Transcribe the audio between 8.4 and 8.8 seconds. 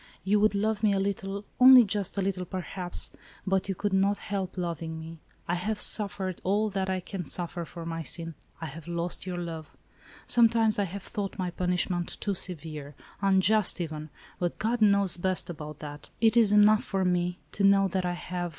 I